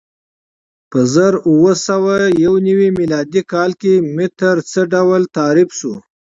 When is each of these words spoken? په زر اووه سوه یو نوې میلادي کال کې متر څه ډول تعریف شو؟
په 0.91 0.99
زر 1.13 1.33
اووه 1.49 1.73
سوه 1.87 2.13
یو 2.43 2.53
نوې 2.67 2.89
میلادي 2.99 3.41
کال 3.51 3.71
کې 3.81 3.93
متر 4.15 4.55
څه 4.71 4.81
ډول 4.93 5.21
تعریف 5.37 5.69
شو؟ 5.79 5.93